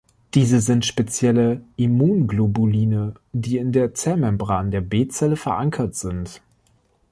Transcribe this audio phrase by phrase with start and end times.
[0.33, 6.41] Diese sind spezielle Immunglobuline, die in der Zellmembran der B-Zelle verankert sind.